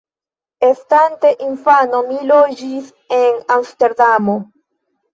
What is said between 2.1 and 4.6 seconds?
loĝis en Amsterdamo.